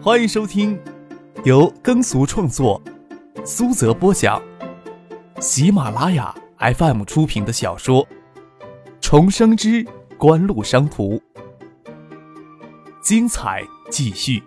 [0.00, 0.80] 欢迎收听
[1.44, 2.80] 由耕俗创作、
[3.44, 4.40] 苏泽播讲、
[5.40, 8.06] 喜马拉雅 FM 出品的小说
[9.00, 9.84] 《重生之
[10.16, 11.16] 官路商途》，
[13.02, 14.40] 精彩继续，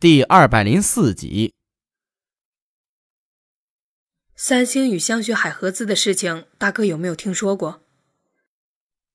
[0.00, 1.54] 第二百零四集。
[4.34, 7.82] 三星与香雪海合资的事情，大哥有没有听说过？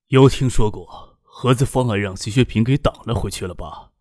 [0.09, 3.91] 有听说过，合资方案让徐学平给挡了回去了吧？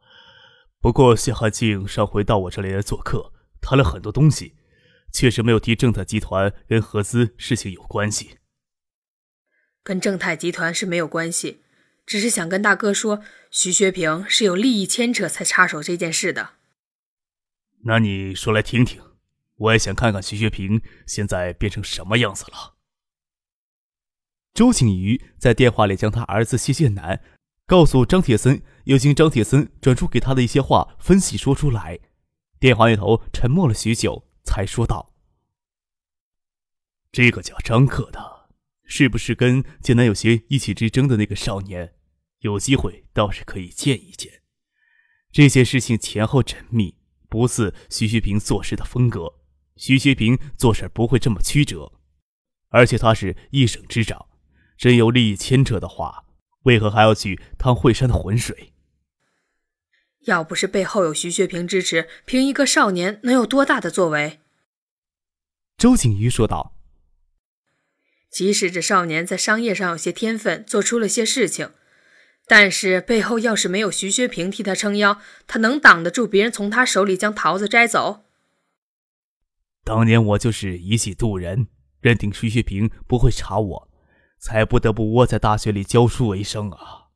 [0.80, 3.32] 不过谢汉静上回到我这里来做客，
[3.62, 4.54] 谈了很多东西，
[5.10, 8.36] 确实没有提正泰集团跟合资事情有关系。
[9.82, 11.62] 跟正泰集团是没有关系，
[12.05, 16.50] 只是想跟大哥说，徐学平是有利益牵扯才插手这件事的。
[17.86, 19.00] 那你说来听听。
[19.56, 22.73] 我也想看看徐学平现在变成什么样子了。
[24.54, 27.20] 周景瑜在电话里将他儿子谢剑南
[27.66, 31.98] 告诉张铁森，又经张铁森转述给他的一些话分析说出来。
[32.60, 35.12] 电话那头沉默了许久，才说道
[37.10, 38.48] ：“这个叫张克的，
[38.84, 41.94] 是不是跟剑南有些一气之争的那个少年？
[42.41, 44.42] 有机会倒是可以见一见。
[45.32, 46.97] 这些事情前后缜密，
[47.28, 49.41] 不似徐学平做事的风格。”
[49.77, 51.92] 徐学平做事不会这么曲折，
[52.69, 54.28] 而且他是一省之长，
[54.77, 56.25] 真有利益牵扯的话，
[56.64, 58.72] 为何还要去趟惠山的浑水？
[60.27, 64.41] 要不是背后有徐学平支持，凭一个少年能有多大的作为？
[65.77, 66.75] 周景瑜说道
[68.31, 71.72] ：“即使这少年在商业上有些天分，做出了些事情，
[72.47, 78.25] 但是背后要是没有徐学平替他撑腰，他能挡得住别人从他手里将桃子摘走？”
[79.84, 81.66] 当年我就是以己度人，
[82.00, 83.88] 认定徐学平不会查我，
[84.45, 87.09] 才不得不窝在大学里教书为生啊。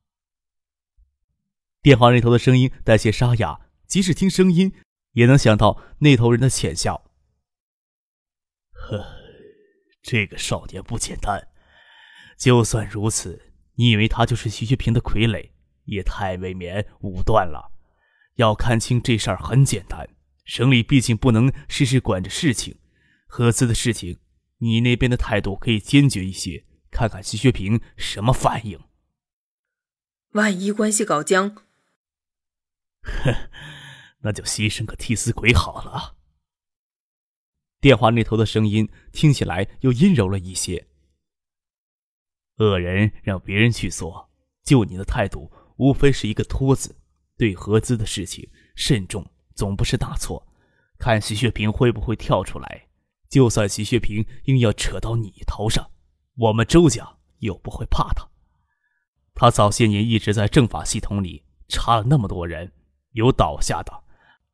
[1.83, 4.73] 电话那头的声音带些沙哑，即使听声音，
[5.13, 7.11] 也能想到那头人的浅笑。
[8.71, 9.05] 呵，
[10.01, 11.49] 这个少年不简单。
[12.39, 15.51] 就算如此，你以为他就是徐学平的傀儡，
[15.85, 17.71] 也太未免武断了。
[18.37, 20.09] 要看清这事儿很简单。
[20.47, 22.79] 省里毕竟不能事事管着事情，
[23.27, 24.19] 合资的事情，
[24.61, 28.81] 你那边的态度可以坚决一些，看看徐学平什么反应。
[30.33, 31.57] 万一关系搞僵，
[33.03, 33.49] 哼，
[34.21, 36.17] 那就牺牲个替死鬼好了。
[37.81, 40.89] 电话那头的声音听起来又阴柔了一些。
[42.57, 44.31] 恶人让别人去做，
[44.65, 46.97] 就你的态度，无非是一个托字。
[47.37, 49.25] 对合资的事情，慎重。
[49.55, 50.47] 总不是大错，
[50.99, 52.89] 看徐学平会不会跳出来。
[53.29, 55.91] 就算徐学平硬要扯到你头上，
[56.39, 58.29] 我们周家又不会怕他。
[59.35, 62.73] 他早些年一直在政法系统里查了那么多人，
[63.11, 64.05] 有倒下的，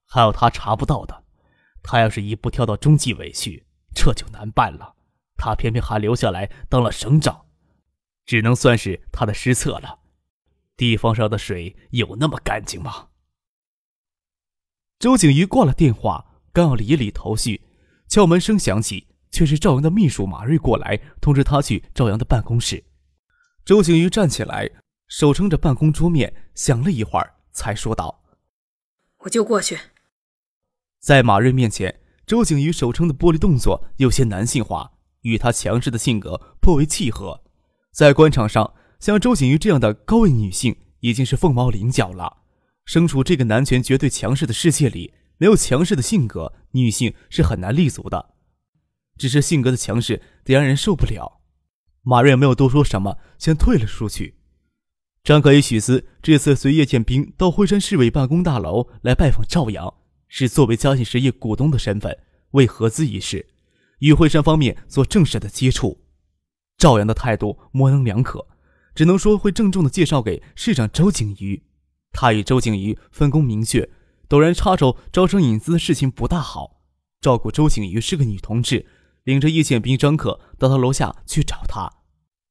[0.07, 1.25] 还有他查不到的。
[1.83, 4.95] 他要是一步跳到中纪委去，这就难办了。
[5.37, 7.45] 他偏偏还留下来当了省长，
[8.25, 10.01] 只能算是他的失策了。
[10.77, 13.09] 地方上的水有那么干净吗？
[14.99, 17.63] 周景瑜挂了电话，刚要理理头绪，
[18.09, 22.85] 敲门声响起，却是赵阳的秘书马瑞过来通知他去赵阳的办公室。
[23.65, 24.71] 周景瑜站起来，
[25.09, 28.23] 手撑着办公桌面，想了一会儿，才说道
[29.25, 29.77] ：“我就过去。”
[31.03, 37.43] 在马瑞面前，周景瑜手撑的玻璃动作有些男性化，与他强势的性格颇为契合。
[37.91, 42.45] 在官场上，像周景瑜这样的高位女性已经是凤毛麟角了。
[42.85, 48.34] 身处这个男权绝对强势的世界里，没有强势的性格，女性是很难立足的。
[49.17, 51.41] 只是性格的强势得让人受不了。
[52.03, 54.37] 马瑞没有多说什么，先退了出去。
[55.23, 59.95] 张可与许思这次随叶剑兵到惠山市委办公大楼来拜访赵阳，
[60.29, 62.19] 是作为嘉信实业股东的身份，
[62.51, 63.47] 为合资一事，
[64.01, 66.05] 与惠山方面做正式的接触。
[66.77, 68.47] 赵阳的态度模棱两可，
[68.95, 71.63] 只能说会郑重的介绍给市长周景瑜。
[72.13, 73.89] 他与周景瑜分工明确，
[74.29, 76.83] 陡然插手招商引资的事情不大好。
[77.21, 78.85] 照顾周景瑜是个女同志，
[79.25, 81.91] 领着叶剑兵、张可到他楼下去找他，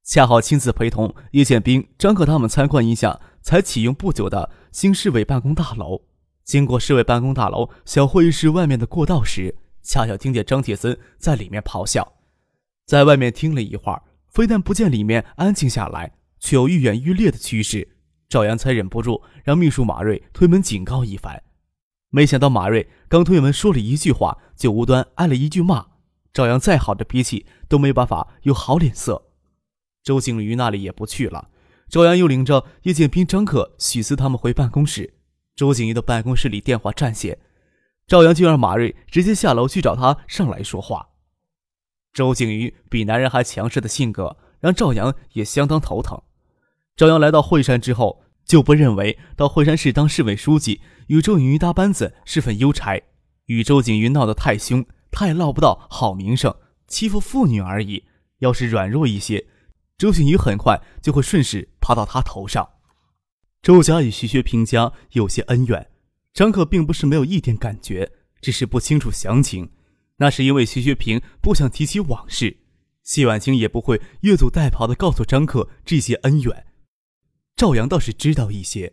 [0.04, 6.02] 恰好亲自陪同叶剑兵、张可他们参观一下才启用不久的新市委办公大楼。
[6.44, 12.12] 经过市委办公大楼小会议室外面的过道时，恰巧听见张铁森在里面咆哮。
[12.84, 17.96] 在外面听了一会儿，非但不见里面安静下来，却有愈演愈烈的趋势。
[18.28, 21.42] 赵阳才忍不住让秘书马瑞推门警告一番，
[22.10, 25.93] 没想到马瑞刚推门说了一句话，就无端挨了一句骂。
[26.34, 29.30] 赵阳再好的脾气都没办法有好脸色。
[30.02, 31.48] 周景瑜那里也不去了。
[31.88, 35.14] 赵阳又领着叶剑斌、张克、许思他们回办公室。
[35.54, 37.38] 周景瑜的办公室里电话占线，
[38.08, 41.10] 赵阳就让马瑞直接下楼去找他上来说话。
[42.12, 46.20] 周景瑜比男人还强势的性格，让赵阳也相当头疼。
[46.96, 53.00] 赵阳来到惠山之后，就不认为到惠山市当市委书记与周景瑜搭班子是份优差，
[53.46, 54.84] 与周景瑜闹得太凶，
[55.14, 56.52] 他也落不到好名声，
[56.88, 58.04] 欺负妇女而已。
[58.40, 59.46] 要是软弱一些。
[59.96, 62.68] 周景瑜很快就会顺势爬到他头上。
[63.62, 65.88] 周家与徐学平家有些恩怨，
[66.32, 69.70] 张可并不是没有一点感觉，只是不清楚详情。
[70.16, 72.58] 那是因为徐学平不想提起往事，
[73.04, 76.66] 谢婉清也不会越俎代庖的告诉张克这些恩怨。
[77.54, 78.92] 赵阳倒是知道一些。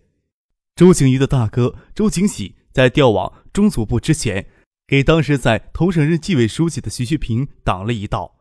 [0.76, 4.48] 周景瑜的大哥周景喜在调往中组部之前，
[4.92, 8.36] 给当时在同省任纪委书记的徐学平挡了一道。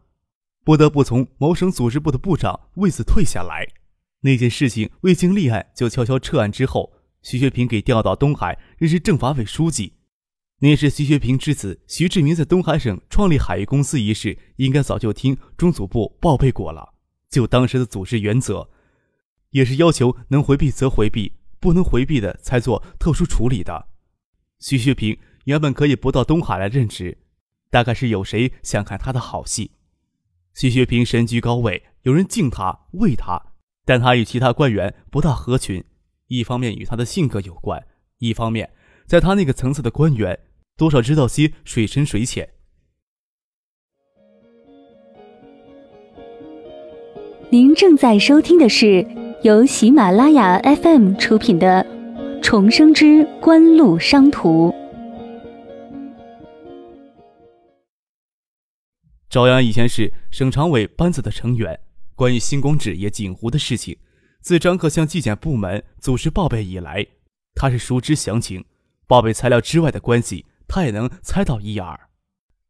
[0.64, 3.68] 不得不从某省组织部的部长位子退下来。
[4.22, 6.92] 那件事情未经立案就悄悄撤案之后，
[7.22, 9.92] 徐学平给调到东海任是政法委书记。
[10.58, 16.94] 那时徐学平之子徐志明在东海省创立海域公司一事，应该早就听中组部报备过了。
[17.30, 18.68] 就当时的组织原则，
[19.50, 23.86] 也是要求能回避则回避，不能回避的才做特殊处理的。
[24.58, 25.16] 徐学平
[25.50, 27.18] 原本可以不到东海来任职，
[27.70, 29.72] 大概是有谁想看他的好戏。
[30.54, 33.42] 徐学平身居高位，有人敬他、畏他，
[33.84, 35.82] 但他与其他官员不大合群。
[36.28, 37.84] 一方面与他的性格有关，
[38.18, 38.70] 一方面
[39.06, 40.38] 在他那个层次的官员，
[40.76, 42.48] 多少知道些水深水浅。
[47.50, 49.04] 您正在收听的是
[49.42, 51.84] 由喜马拉雅 FM 出品的
[52.40, 54.68] 《重生之官路商途》。
[59.30, 61.78] 赵阳以前是省常委班子的成员，
[62.16, 63.96] 关于新光纸业锦湖的事情，
[64.40, 67.06] 自张克向纪检部门组织报备以来，
[67.54, 68.64] 他是熟知详情。
[69.06, 72.08] 报备材料之外的关系，他也能猜到一二。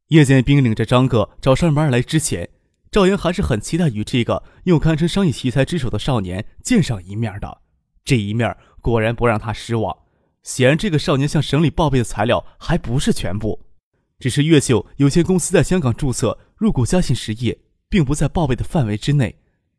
[0.08, 2.50] 叶剑兵领着张克找上门来之前，
[2.90, 7.62] 赵阳还是很期待与这个又堪称商业奇才之首的少年见上一面的。
[8.04, 9.96] 这一面果然不让他失望。
[10.42, 13.62] 显然，这个少年向省里报备的材料还不是全部。
[14.18, 17.58] 只是越秀有限公司在香港注册入股嘉信实业，
[17.88, 19.34] 并不在报备的范围之内。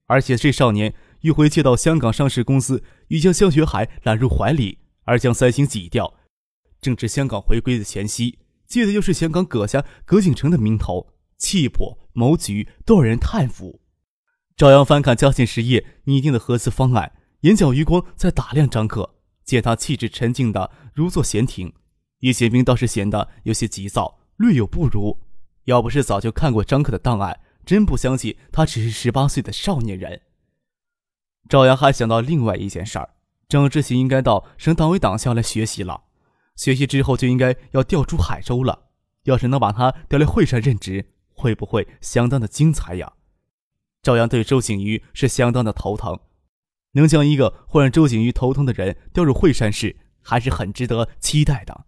[0.08, 6.16] 而且这少年迂回借到香港上市公司，欲将香雪海揽入怀里，而将三星挤掉。
[6.82, 13.82] 正值香港回归的前夕，借的又是香港葛家葛景成的名头，气魄谋局都让人叹服。
[14.58, 17.12] 赵阳翻看嘉信实业拟定的合资方案，
[17.42, 21.72] 眼角余光在打量张克，见他气质沉静的如坐闲庭，
[22.22, 24.18] 叶宪兵倒是显得有些急躁。
[24.38, 25.20] 略有不如，
[25.66, 30.22] 要不是早就看过张克的档案，真不相信他只是十八岁的少年人。
[31.48, 33.10] 赵阳还想到另外一件事儿：
[33.48, 36.04] 张志行应该到省党委党校来学习了，
[36.56, 38.88] 学习之后就应该要调出海州了。
[39.24, 43.14] 要是能把他调来惠山任职，会不会相当的精彩呀？
[44.02, 46.20] 赵阳对周景瑜是相当的头疼，
[46.94, 51.86] 能将一个会让周景瑜头疼的人调入惠山市，还是很值得期待的。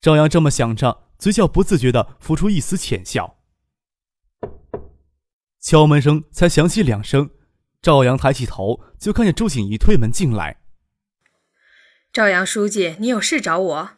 [0.00, 1.02] 赵阳这么想着。
[1.22, 3.38] 嘴角不自觉地浮出一丝浅笑。
[5.60, 7.30] 敲门声才响起两声，
[7.80, 10.60] 赵阳抬起头，就看见周景怡推门进来。
[12.12, 13.90] 赵阳书记，你有事找我？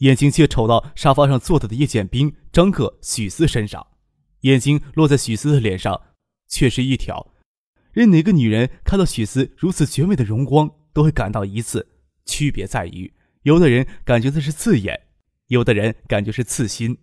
[0.00, 3.86] 眼睛却瞅到沙发上坐着的叶剑兵、张克、许思身上，
[4.40, 5.98] 眼睛落在许思的脸上，
[6.46, 7.32] 却是一条。
[7.90, 11.88] 任哪个女人看到许思如此绝美的容光，都会感到一次。
[12.26, 13.14] 区别在于，
[13.44, 15.07] 有的人感觉的是刺眼。
[15.48, 16.98] 有的人感觉是刺心，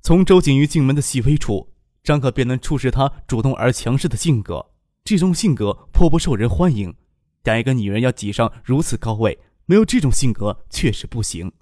[0.00, 4.74] 从周景瑜进门的细微处，张可便能触视他主动而强势的性格。
[5.04, 6.94] 这种性格颇不受人欢迎，
[7.42, 11.52] 但一个女人要挤上如此高位，没有这种性格确实不行。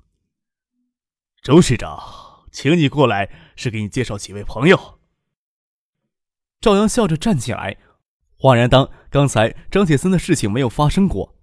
[1.43, 1.99] 周市长，
[2.53, 4.99] 请你过来是给你介绍几位朋友。
[6.61, 7.79] 赵阳笑着站起来，
[8.39, 11.35] 恍然当刚才张铁森的事情没有发生过。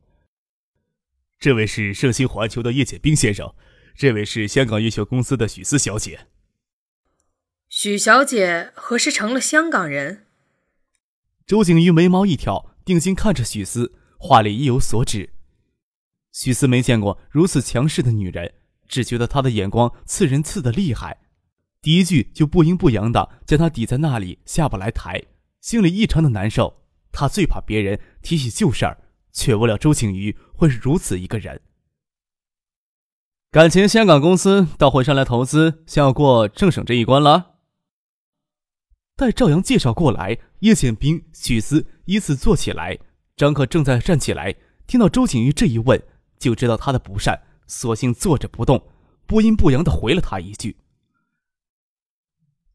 [1.40, 3.56] 这位是盛兴环球的叶剑兵先生。
[3.96, 6.28] 这位是香港越秀公司的许思小姐。
[7.70, 10.26] 许小姐何时成了香港人？
[11.46, 15.32] 周景瑜眉毛一挑，定睛看着许思，话里意有所指。
[16.32, 18.54] 许思没见过如此强势的女人，
[18.88, 21.20] 只觉得她的眼光刺人刺的厉害，
[21.82, 25.22] 第一句就不阴不阳的将她抵在那里下不来台，
[25.62, 26.82] 心里异常的难受。
[27.16, 28.98] 他最怕别人提起旧事儿，
[29.32, 31.62] 却不料周景瑜会是如此一个人。
[33.54, 37.52] 感情香港公司到惠山来投资，想要过政省这一关了。
[39.16, 42.98] 待赵阳介绍过来，叶宪兵、许思依次坐起来。
[43.38, 44.56] 张克正在站起来，
[44.88, 46.02] 听到周景瑜这一问，
[46.40, 48.88] 就知道他的不善，索性坐着不动，
[49.28, 50.78] 不阴不阳的回了他一句：“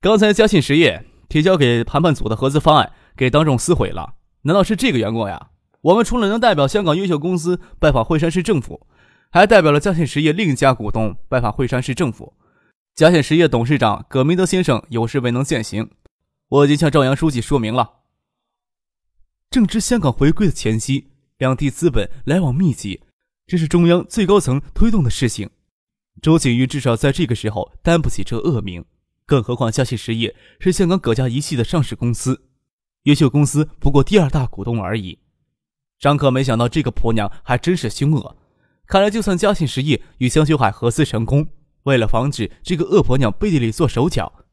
[0.00, 4.14] 刚才嘉信实业提交给谈判组的合资方案，给当众撕毁了。
[4.42, 5.50] 难道是这个缘故呀？
[5.80, 8.86] 我们除了能代表香港优秀公司拜访惠山市政府，
[9.30, 12.34] 还代表了嘉信实业另一家股东拜访惠山市政府。
[12.94, 15.90] 嘉信实业董事长葛明德先生有事未能践行。”
[16.48, 17.96] 我已经向赵阳书记说明了。
[19.50, 23.02] 正值香港回归的前夕，两地资本来往密集，
[23.46, 25.50] 这是中央最高层推动的事情。
[26.22, 28.82] 周景瑜至少在这个时候担不起这恶名，
[29.26, 32.48] 更何况嘉信实业是香港葛家一系的上市公司，
[33.02, 35.18] 优秀公司不过第二大股东而已。
[35.98, 38.36] 张克没想到这个婆娘还真是凶恶，
[38.88, 41.46] 看来就算嘉信实业与香雪海合资成功，
[41.82, 44.46] 为了防止这个恶婆娘背地里做手脚。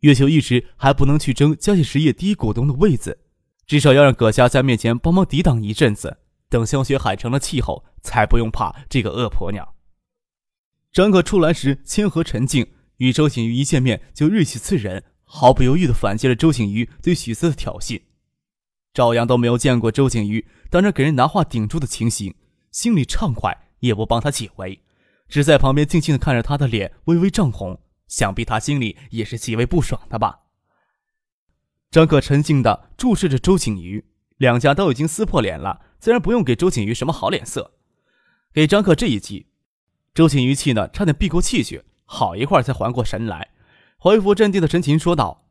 [0.00, 3.18] 月球一直还不能去争嘉信实业第一股东的位子，
[3.66, 6.16] 至少要让葛家在面前帮忙抵挡一阵子。
[6.48, 9.68] 等香雪海成了气候，才不用怕这个恶婆娘。
[10.90, 18.00] 张可出来时谦和沉静，与周景瑜一见面就锐气刺人，毫不犹豫地反击了周景瑜对许思的挑衅。
[18.94, 22.34] 赵阳都没有见过周景瑜当着给人拿话顶住的情形，
[22.70, 24.80] 心里畅快，也不帮他解围，
[25.28, 27.80] 只在旁边静静地看着他的脸微微涨红。
[28.08, 30.40] 想必他心里也是极为不爽的吧。
[31.90, 34.04] 张可沉静地注视着周景瑜，
[34.36, 37.72] 两家都已经撕破脸了，自然不用给周景瑜什么好脸色。
[38.52, 39.46] 给张可这一击，
[40.12, 43.52] 周景瑜气得差点闭口气血，好一会儿才缓过神来，
[43.96, 45.46] 恢复镇定的神情说道：“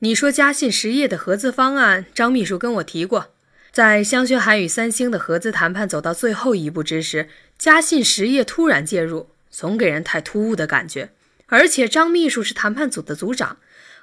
[0.00, 3.28] 你说嘉信实业的合资方案，张秘书跟我提过，
[3.70, 11.10] 在香雪海与三星的合资谈判走到最后一步之时，嘉信实业突然介入，总给人太突兀的感觉。”
[11.50, 13.56] 而且张秘书是谈判组的组长，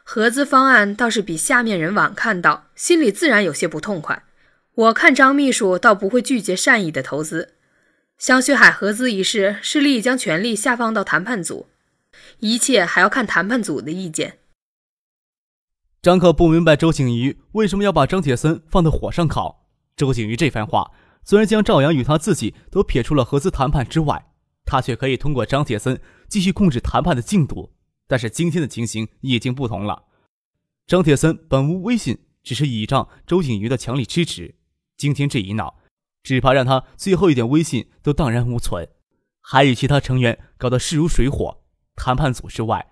[0.04, 4.24] 合资方案倒是比下面人晚看到，心里自然有些不痛快。
[4.74, 7.50] 我看张秘书倒不会拒绝善意的投资。
[8.18, 11.68] 香雪海合资一事是力将权力下放到谈判组，
[12.40, 14.38] 一切还要看谈判组的意见。
[16.06, 19.66] 张克不明白周景瑜为什么要把张铁森放在火上烤。
[19.96, 20.92] 周景瑜这番话
[21.24, 24.24] 虽然将赵阳与他自己都撇出了合资谈判之外。
[24.66, 27.74] 他却可以通过张铁森继续控制谈判的进度，
[28.06, 30.04] 但是今天的情形已经不同了。
[30.86, 34.54] 张铁森本无威信，只是倚仗周景瑜的强力支持。
[34.96, 35.78] 今天这一闹，
[36.22, 38.88] 只怕让他最后一点威信都荡然无存，
[39.42, 41.64] 还与其他成员搞得势如水火。
[41.96, 42.92] 谈判组之外，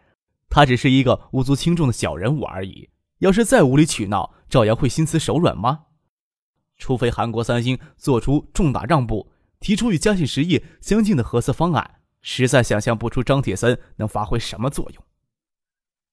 [0.49, 2.89] 他只是一个无足轻重的小人物而已。
[3.23, 5.85] 要是再无理取闹，赵阳会心慈手软吗？
[6.77, 9.31] 除非韩国三星做出重大让步。
[9.61, 15.05] 提出与嘉信实业相近的合资方案，实在想象不出张铁森能发挥什么作用。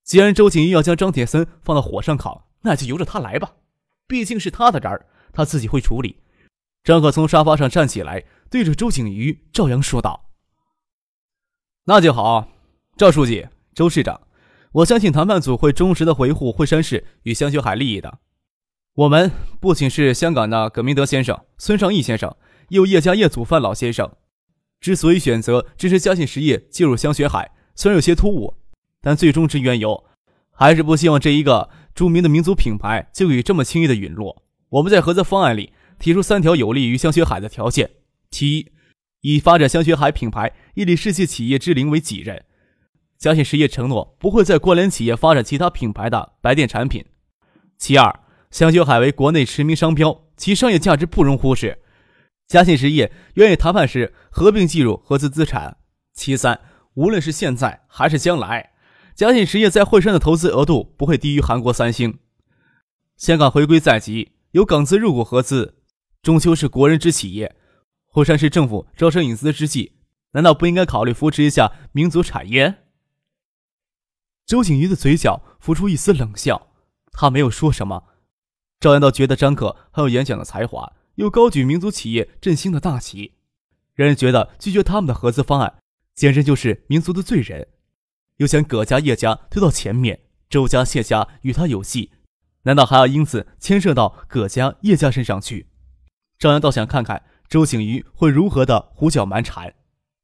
[0.04, 3.54] 既然周景瑜要将张铁森放到火上烤，那就由着他来吧。
[4.06, 6.22] 毕竟是他的人儿，他自己会处理。
[6.84, 10.30] 张可从沙发上站起来，对着周景瑜、赵阳说道
[11.86, 12.46] ：“那就好，
[12.96, 14.20] 赵书记、周市长，
[14.72, 18.18] 我相信谈判组会忠实的维护惠山市与香雪海利益的。
[18.94, 22.34] 我们不仅是香港的葛明德先生、孙尚义先生。”
[22.70, 24.12] 又叶家叶祖范老先生，
[24.80, 28.54] 之所以选择支持嘉信实业进入香雪海，虽然有些突兀，
[29.00, 30.04] 但最终之缘由，
[30.52, 34.44] 还是不希望这一个著名的民族品牌就以这么轻易的陨落。
[34.68, 37.90] 我们在合作方案里提出三条有利于香雪海的条件：
[38.30, 38.70] 其一，
[39.22, 42.44] 以发展香雪海品牌屹立世界企业之林为己任，
[43.20, 47.04] 嘉信实业承诺不会在关联企业发展其他品牌的白电产品；
[47.76, 48.18] 其二，
[48.50, 51.82] 香雪海为国内驰名商标，其商业价值不容忽视。
[52.48, 55.76] 嘉信实业愿意谈判时合并计入合资资产。
[56.14, 56.58] 其三，
[56.94, 58.72] 无论是现在还是将来，
[59.14, 62.18] 嘉信实业在惠山的投资额度不会低于韩国三星。
[63.18, 65.74] 香港回归在即，有港资入股合资，
[66.22, 67.54] 终究是国人之企业。
[68.06, 69.92] 惠山市政府招商引资之际，
[70.32, 72.76] 难道不应该考虑扶持一下民族产业？
[74.50, 76.72] 周景瑜的嘴角浮出一丝冷笑，
[77.12, 78.02] 他没有说什么。
[78.80, 80.92] 赵阳倒觉得张可很有演讲的才华。
[81.14, 83.34] 又高举民族企业振兴的大旗，
[83.94, 85.74] 让人觉得拒绝他们的合资方案，
[86.16, 87.68] 简直就是民族的罪人。
[88.38, 92.10] 又将葛家、叶家推到前面，周家、谢家与他有戏，
[92.62, 95.68] 难道还要因此牵涉到葛家、叶家身上去？
[96.40, 99.72] 赵阳倒想看看周景瑜会如何的胡搅蛮缠。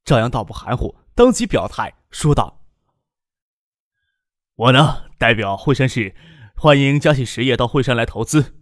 [0.05, 2.63] 赵阳倒不含糊，当即表态说道
[4.57, 6.15] ：“我呢，代表惠山市，
[6.55, 8.55] 欢迎嘉信实业到惠山来投资。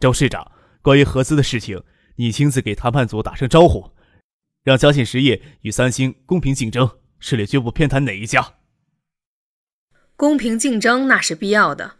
[0.00, 1.82] 周市长。”关于合资的事情，
[2.16, 3.90] 你亲自给谈判组打声招呼，
[4.62, 8.54] 让嘉信实业与三星公平竞争，市里绝不偏袒哪一家。
[10.16, 11.96] 公平竞争那是必要的，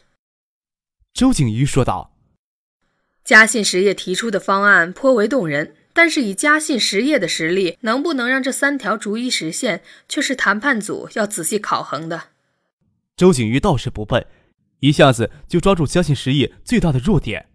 [1.12, 2.16] 周景瑜说道
[3.24, 12.28] ：“嘉信实业提出的方案颇为动人，但是以嘉信实业的实力，能不能让这三条逐一实现，却是谈判组要仔细考衡的。”
[13.18, 14.24] 周景瑜倒是不笨，
[14.78, 17.48] 一下子就抓住嘉信实业最大的弱点。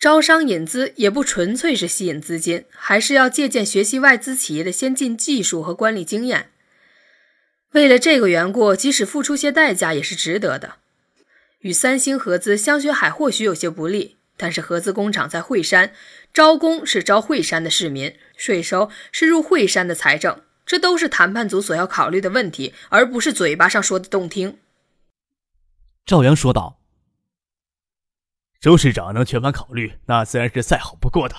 [0.00, 6.50] 招商引资也不纯粹是吸引资金，还是要借鉴学习外资企业的先进技术和管理经验。
[7.72, 10.76] 为了这个缘故，即使付出些代价也是值得的。
[11.60, 15.92] 与三星合资，香雪海或许有些不利，但是合资工厂在惠山，
[16.32, 24.58] 招工是招惠山的市民，税收是入惠山的财政，这都是谈判组所要考虑的问题，而不是嘴巴上说的动听。
[26.04, 26.78] 赵阳说道。
[28.60, 31.34] 周市长能全盘考虑，那自然是再好不过的。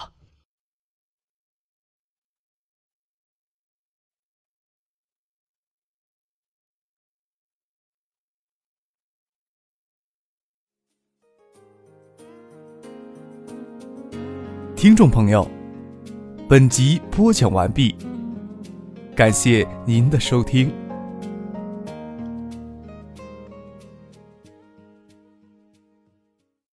[14.76, 15.46] 听众朋友，
[16.48, 17.94] 本集播讲完毕，
[19.20, 20.89] 感谢您的收听。